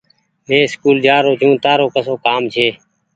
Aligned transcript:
مينٚ 0.47 0.65
اسڪول 0.67 0.97
جآرو 1.05 1.31
ڇوٚنٚ 1.39 1.61
تآرو 1.63 1.87
ڪسو 1.95 2.13
ڪآم 2.25 2.41
ڇي 2.53 2.67